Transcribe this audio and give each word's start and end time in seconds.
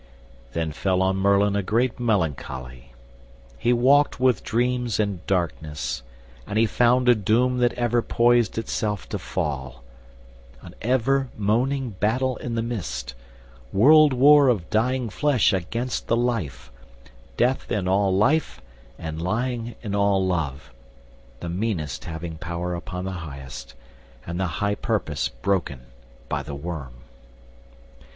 Then 0.53 0.71
fell 0.71 1.03
on 1.03 1.17
Merlin 1.17 1.55
a 1.55 1.61
great 1.61 1.99
melancholy; 1.99 2.91
He 3.59 3.71
walked 3.71 4.19
with 4.19 4.43
dreams 4.43 4.99
and 4.99 5.23
darkness, 5.27 6.01
and 6.47 6.57
he 6.57 6.65
found 6.65 7.07
A 7.07 7.13
doom 7.13 7.59
that 7.59 7.73
ever 7.73 8.01
poised 8.01 8.57
itself 8.57 9.07
to 9.09 9.19
fall, 9.19 9.83
An 10.63 10.73
ever 10.81 11.29
moaning 11.37 11.91
battle 11.91 12.37
in 12.37 12.55
the 12.55 12.63
mist, 12.63 13.13
World 13.71 14.11
war 14.11 14.47
of 14.47 14.71
dying 14.71 15.07
flesh 15.11 15.53
against 15.53 16.07
the 16.07 16.17
life, 16.17 16.71
Death 17.37 17.71
in 17.71 17.87
all 17.87 18.11
life 18.11 18.59
and 18.97 19.21
lying 19.21 19.75
in 19.83 19.93
all 19.93 20.25
love, 20.25 20.73
The 21.41 21.49
meanest 21.49 22.05
having 22.05 22.39
power 22.39 22.73
upon 22.73 23.05
the 23.05 23.11
highest, 23.21 23.75
And 24.25 24.39
the 24.39 24.47
high 24.57 24.73
purpose 24.73 25.29
broken 25.29 25.81
by 26.27 26.41
the 26.41 26.55
worm. 26.55 27.01